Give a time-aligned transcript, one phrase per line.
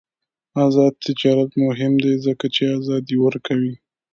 [0.65, 3.73] آزاد تجارت مهم دی ځکه چې ازادي ورکوي.